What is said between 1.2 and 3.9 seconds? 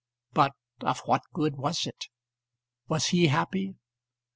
good was it? Was he happy?